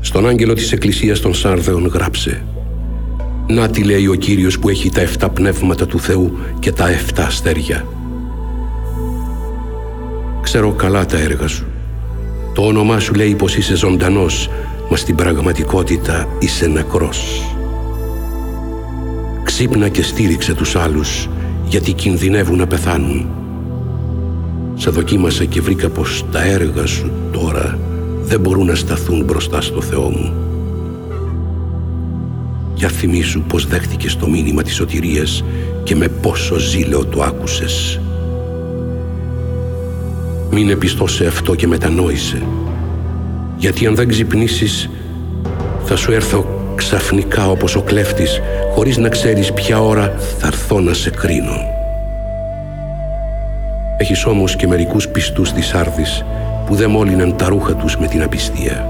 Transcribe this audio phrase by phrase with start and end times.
[0.00, 2.44] Στον άγγελο της Εκκλησίας των Σάρδεων γράψε
[3.46, 7.26] «Να τι λέει ο Κύριος που έχει τα εφτά πνεύματα του Θεού και τα εφτά
[7.26, 7.86] αστέρια.
[10.42, 11.66] Ξέρω καλά τα έργα σου.
[12.54, 14.50] Το όνομά σου λέει πως είσαι ζωντανός,
[14.90, 17.42] μα στην πραγματικότητα είσαι νεκρός.
[19.44, 21.28] Ξύπνα και στήριξε τους άλλους,
[21.64, 23.28] γιατί κινδυνεύουν να πεθάνουν.
[24.74, 27.78] Σε δοκίμασα και βρήκα πως τα έργα σου τώρα
[28.28, 30.32] δεν μπορούν να σταθούν μπροστά στο Θεό μου.
[32.74, 35.44] Για θυμίσου πως δέχτηκες το μήνυμα της σωτηρίας
[35.82, 38.00] και με πόσο ζήλαιο το άκουσες.
[40.50, 42.42] Μείνε πιστό σε αυτό και μετανόησε.
[43.56, 44.90] Γιατί αν δεν ξυπνήσεις
[45.84, 48.40] θα σου έρθω ξαφνικά όπως ο κλέφτης
[48.74, 51.56] χωρίς να ξέρεις ποια ώρα θα έρθω να σε κρίνω.
[53.98, 56.24] Έχεις όμως και μερικούς πιστούς της Άρδης
[56.68, 58.86] που δεν μόλυναν τα ρούχα τους με την απιστία.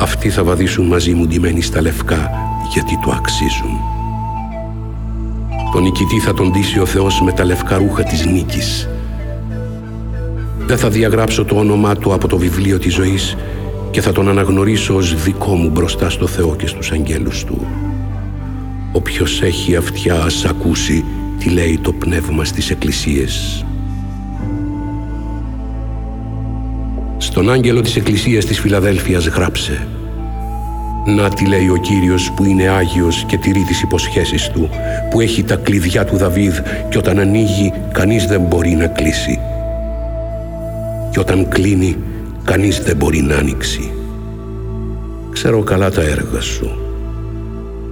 [0.00, 2.30] Αυτοί θα βαδίσουν μαζί μου ντυμένοι στα λευκά
[2.72, 3.78] γιατί το αξίζουν.
[5.72, 8.88] Τον νικητή θα τον ντύσει ο Θεός με τα λευκά ρούχα της νίκης.
[10.66, 13.36] Δεν θα διαγράψω το όνομά του από το βιβλίο της ζωής
[13.90, 17.66] και θα τον αναγνωρίσω ως δικό μου μπροστά στο Θεό και στους αγγέλους Του.
[18.92, 21.04] Όποιος έχει αυτιά ας ακούσει
[21.38, 23.65] τι λέει το πνεύμα στις εκκλησίες.
[27.36, 29.86] Στον άγγελο της εκκλησίας της Φιλαδέλφειας γράψε
[31.06, 34.68] «Να τι λέει ο Κύριος που είναι Άγιος και τηρεί τις υποσχέσεις Του,
[35.10, 39.38] που έχει τα κλειδιά του Δαβίδ και όταν ανοίγει κανείς δεν μπορεί να κλείσει.
[41.10, 41.96] Και όταν κλείνει
[42.44, 43.90] κανείς δεν μπορεί να ανοίξει.
[45.32, 46.78] Ξέρω καλά τα έργα σου.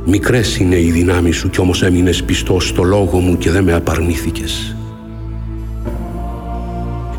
[0.04, 3.72] Μικρές είναι οι δυνάμεις σου κι όμως έμεινες πιστός στο λόγο μου και δεν με
[3.72, 4.76] απαρνήθηκες.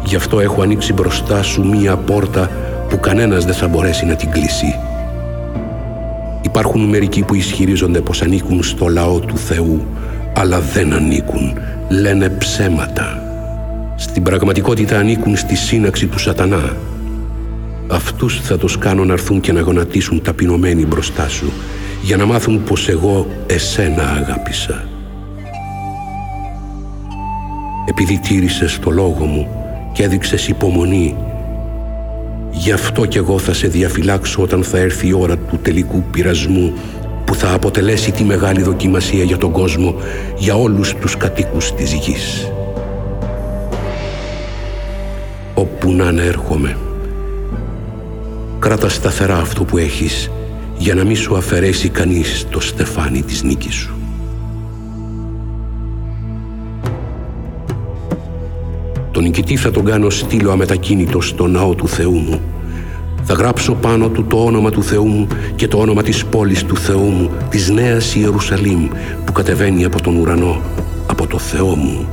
[0.05, 2.51] Γι' αυτό έχω ανοίξει μπροστά σου μία πόρτα
[2.89, 4.79] που κανένας δεν θα μπορέσει να την κλείσει.
[6.41, 9.85] Υπάρχουν μερικοί που ισχυρίζονται πως ανήκουν στο λαό του Θεού,
[10.35, 11.57] αλλά δεν ανήκουν,
[11.89, 13.23] λένε ψέματα.
[13.95, 16.75] Στην πραγματικότητα ανήκουν στη σύναξη του σατανά.
[17.87, 21.51] Αυτούς θα τους κάνω να έρθουν και να γονατίσουν ταπεινωμένοι μπροστά σου,
[22.01, 24.87] για να μάθουν πως εγώ εσένα αγάπησα.
[27.89, 29.64] Επειδή τήρησες το λόγο μου
[29.95, 31.15] και έδειξες υπομονή,
[32.51, 36.73] γι' αυτό κι εγώ θα σε διαφυλάξω όταν θα έρθει η ώρα του τελικού πειρασμού
[37.25, 39.95] που θα αποτελέσει τη μεγάλη δοκιμασία για τον κόσμο,
[40.37, 42.51] για όλους τους κατοίκους της γης.
[45.53, 46.77] Όπου να έρχομαι,
[48.59, 50.31] κράτα σταθερά αυτό που έχεις
[50.77, 54.04] για να μην σου αφαιρέσει κανείς το στεφάνι της νίκης σου.
[59.15, 62.41] Τον νικητή θα τον κάνω στήλο αμετακίνητο στο ναό του Θεού μου.
[63.23, 66.77] Θα γράψω πάνω του το όνομα του Θεού μου και το όνομα της πόλης του
[66.77, 68.87] Θεού μου, της Νέας Ιερουσαλήμ
[69.25, 70.61] που κατεβαίνει από τον ουρανό,
[71.07, 72.07] από το Θεό μου.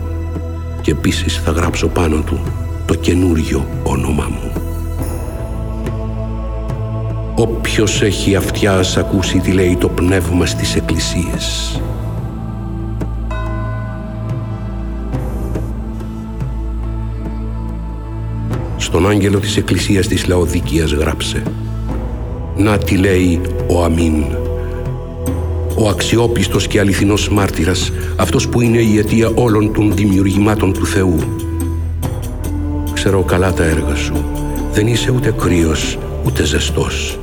[0.81, 2.41] Και επίσης θα γράψω πάνω του
[2.87, 4.53] το καινούριο όνομα μου.
[7.35, 11.81] Όποιος έχει αυτιά ας ακούσει τι λέει το πνεύμα στις εκκλησίες.
[18.93, 21.43] Στον άγγελο της εκκλησίας της Λαοδίκιας γράψε
[22.57, 24.25] «Να τι λέει ο Αμήν,
[25.77, 31.19] ο αξιόπιστος και αληθινός μάρτυρας, αυτός που είναι η αιτία όλων των δημιουργημάτων του Θεού.
[32.93, 34.25] Ξέρω καλά τα έργα σου,
[34.73, 37.19] δεν είσαι ούτε κρύος, ούτε ζεστός.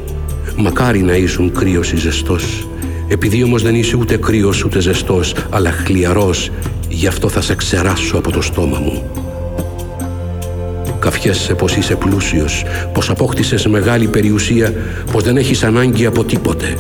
[0.58, 2.68] Μακάρι να ήσουν κρύος ή ζεστός.
[3.08, 6.52] Επειδή όμως δεν είσαι ούτε κρύος ούτε ζεστός, αλλά χλιαρός,
[6.90, 9.04] γι' αυτό θα σε ξεράσω από το στόμα μου.
[11.00, 14.74] Καφιέσαι πως είσαι πλούσιος, πως απόκτησες μεγάλη περιουσία,
[15.12, 16.76] πως δεν έχεις ανάγκη από τίποτε.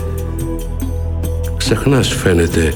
[1.57, 2.73] Ξεχνάς φαίνεται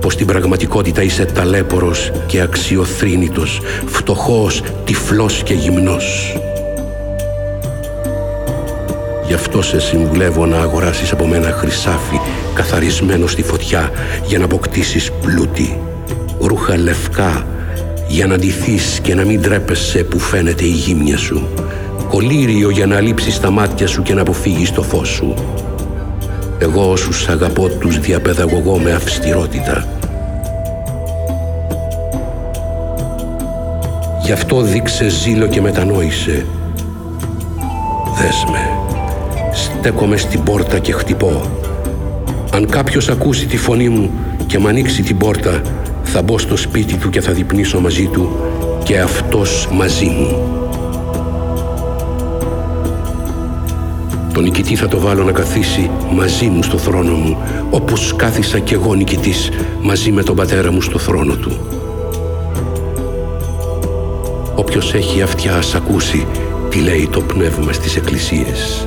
[0.00, 6.36] πως στην πραγματικότητα είσαι ταλέπορος και αξιοθρύνητος, φτωχός, τυφλός και γυμνός.
[9.26, 12.20] Γι' αυτό σε συμβουλεύω να αγοράσεις από μένα χρυσάφι
[12.54, 13.90] καθαρισμένο στη φωτιά
[14.26, 15.80] για να αποκτήσεις πλούτη,
[16.40, 17.46] ρούχα λευκά
[18.08, 21.48] για να ντυθείς και να μην τρέπεσαι που φαίνεται η γύμνια σου,
[22.08, 25.34] κολύριο για να λείψεις τα μάτια σου και να αποφύγεις το φως σου.
[26.58, 29.88] Εγώ όσους αγαπώ τους διαπαιδαγωγώ με αυστηρότητα.
[34.22, 36.46] Γι' αυτό δείξε ζήλο και μετανόησε.
[38.16, 38.76] Δέσμε
[39.56, 41.40] στέκομαι στην πόρτα και χτυπώ.
[42.52, 44.10] Αν κάποιος ακούσει τη φωνή μου
[44.46, 45.62] και μ' ανοίξει την πόρτα,
[46.18, 48.36] θα μπω στο σπίτι του και θα διπνήσω μαζί του
[48.82, 50.60] και αυτός μαζί μου.
[54.32, 57.36] Τον νικητή θα το βάλω να καθίσει μαζί μου στο θρόνο μου,
[57.70, 59.50] όπως κάθισα κι εγώ νικητής
[59.82, 61.56] μαζί με τον πατέρα μου στο θρόνο του.
[64.54, 66.26] Όποιος έχει αυτιά ας ακούσει
[66.68, 68.86] τι λέει το πνεύμα στις εκκλησίες.